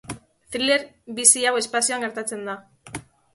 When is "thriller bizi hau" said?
0.53-1.51